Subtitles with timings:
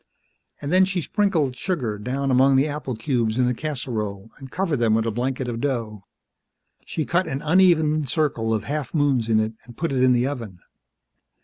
[0.59, 4.77] And then she sprinkled sugar down among the apple cubes in the casserole and covered
[4.79, 6.05] them with a blanket of dough.
[6.87, 10.25] She cut an uneven circle of half moons in it and put it in the
[10.25, 10.57] oven.